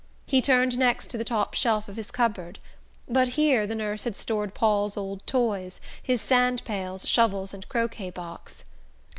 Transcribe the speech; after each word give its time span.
He 0.25 0.41
turned 0.41 0.79
next 0.79 1.11
to 1.11 1.17
the 1.19 1.23
top 1.23 1.53
shelf 1.53 1.87
of 1.87 1.95
his 1.95 2.09
cupboard; 2.09 2.57
but 3.07 3.27
here 3.37 3.67
the 3.67 3.75
nurse 3.75 4.03
had 4.03 4.17
stored 4.17 4.55
Paul's 4.55 4.97
old 4.97 5.21
toys, 5.27 5.79
his 6.01 6.23
sand 6.23 6.65
pails, 6.65 7.07
shovels 7.07 7.53
and 7.53 7.69
croquet 7.69 8.09
box. 8.09 8.63